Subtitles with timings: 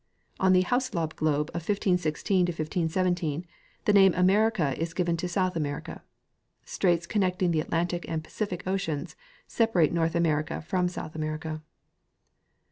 [0.39, 3.45] On the Hauslab globe of 1516 1517
[3.85, 6.01] the name "America" is given to South America.
[6.65, 11.61] Straits con necting the Atlantic and Pacific oceans separate North America from South America.